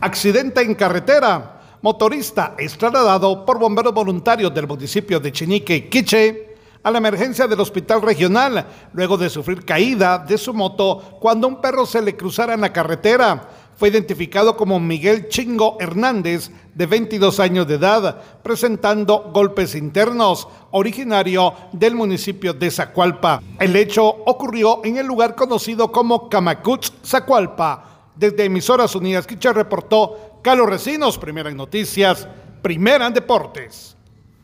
Accidente 0.00 0.60
en 0.60 0.74
carretera. 0.74 1.78
Motorista 1.80 2.54
es 2.58 2.76
trasladado 2.76 3.46
por 3.46 3.58
bomberos 3.58 3.94
voluntarios 3.94 4.52
del 4.52 4.66
municipio 4.66 5.18
de 5.18 5.32
Chinique, 5.32 5.88
Quiche, 5.88 6.54
a 6.82 6.90
la 6.90 6.98
emergencia 6.98 7.46
del 7.46 7.60
hospital 7.60 8.02
regional, 8.02 8.66
luego 8.92 9.16
de 9.16 9.30
sufrir 9.30 9.64
caída 9.64 10.18
de 10.18 10.36
su 10.36 10.52
moto 10.52 11.16
cuando 11.18 11.48
un 11.48 11.60
perro 11.62 11.86
se 11.86 12.02
le 12.02 12.14
cruzara 12.14 12.52
en 12.54 12.60
la 12.60 12.72
carretera. 12.72 13.48
Fue 13.76 13.88
identificado 13.88 14.54
como 14.56 14.78
Miguel 14.78 15.28
Chingo 15.28 15.78
Hernández, 15.80 16.50
de 16.74 16.86
22 16.86 17.40
años 17.40 17.66
de 17.66 17.74
edad, 17.74 18.22
presentando 18.42 19.30
golpes 19.32 19.74
internos, 19.74 20.46
originario 20.72 21.54
del 21.72 21.94
municipio 21.94 22.52
de 22.52 22.70
Zacualpa. 22.70 23.42
El 23.58 23.74
hecho 23.76 24.04
ocurrió 24.04 24.82
en 24.84 24.98
el 24.98 25.06
lugar 25.06 25.34
conocido 25.34 25.90
como 25.90 26.28
Camacuts, 26.28 26.92
Zacualpa 27.02 27.95
desde 28.16 28.44
Emisoras 28.44 28.94
Unidas 28.94 29.26
Quiche 29.26 29.52
reportó 29.52 30.40
Carlos 30.42 30.68
Recinos, 30.68 31.18
primera 31.18 31.50
en 31.50 31.56
noticias, 31.56 32.26
primera 32.62 33.06
en 33.06 33.14
deportes. 33.14 33.95